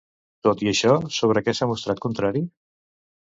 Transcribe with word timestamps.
Tot 0.45 0.63
i 0.67 0.69
això, 0.71 0.95
sobre 1.17 1.45
què 1.49 1.55
s'ha 1.59 1.69
mostrat 1.73 2.01
contrari? 2.09 2.41